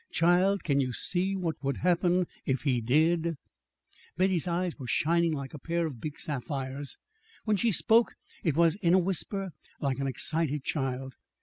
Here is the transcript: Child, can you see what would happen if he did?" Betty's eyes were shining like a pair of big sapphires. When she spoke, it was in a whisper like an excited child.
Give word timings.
Child, 0.09 0.63
can 0.63 0.79
you 0.81 0.91
see 0.93 1.35
what 1.35 1.63
would 1.63 1.77
happen 1.77 2.25
if 2.43 2.63
he 2.63 2.81
did?" 2.81 3.37
Betty's 4.17 4.47
eyes 4.47 4.79
were 4.79 4.87
shining 4.87 5.31
like 5.31 5.53
a 5.53 5.59
pair 5.59 5.85
of 5.85 6.01
big 6.01 6.17
sapphires. 6.17 6.97
When 7.43 7.55
she 7.55 7.71
spoke, 7.71 8.15
it 8.43 8.55
was 8.57 8.73
in 8.77 8.95
a 8.95 8.97
whisper 8.97 9.51
like 9.79 9.99
an 9.99 10.07
excited 10.07 10.63
child. 10.63 11.13